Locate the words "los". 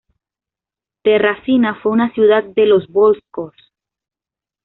2.65-2.87